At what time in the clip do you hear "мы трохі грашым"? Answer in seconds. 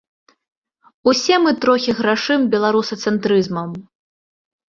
1.43-2.47